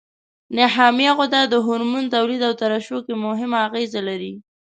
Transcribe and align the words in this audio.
نخامیه 0.57 1.11
غده 1.17 1.41
د 1.47 1.55
هورمون 1.65 2.05
تولید 2.15 2.41
او 2.47 2.53
ترشح 2.61 2.99
کې 3.05 3.13
مهمه 3.25 3.57
اغیزه 3.67 4.01
لري. 4.09 4.33